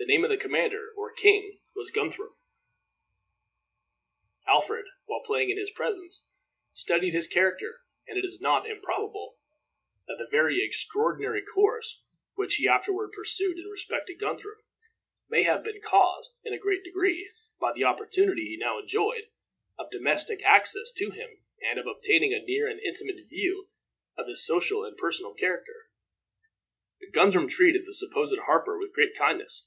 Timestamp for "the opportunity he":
17.74-18.56